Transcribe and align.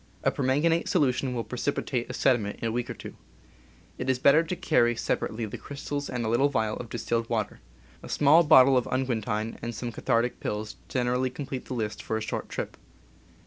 A 0.23 0.31
permanganate 0.31 0.87
solution 0.89 1.35
will 1.35 1.43
precipitate 1.43 2.09
a 2.09 2.13
sediment 2.15 2.57
in 2.59 2.67
a 2.67 2.71
week 2.71 2.89
or 2.89 2.95
two. 2.95 3.15
It 3.99 4.09
is 4.09 4.17
better 4.17 4.41
to 4.41 4.55
carry 4.55 4.95
sep 4.95 5.19
arately 5.21 5.45
the 5.47 5.59
crystals 5.59 6.09
and 6.09 6.25
a 6.25 6.27
little 6.27 6.49
vial 6.49 6.75
of 6.77 6.89
distilled 6.89 7.29
water. 7.29 7.59
A 8.01 8.09
small 8.09 8.41
bottle 8.43 8.75
of 8.77 8.87
unguentine 8.87 9.59
and 9.61 9.75
some 9.75 9.91
cathartic 9.91 10.39
pills 10.39 10.75
generally 10.89 11.29
complete 11.29 11.65
the 11.65 11.75
list 11.75 12.01
for 12.01 12.17
a 12.17 12.21
short 12.21 12.49
trip. 12.49 12.77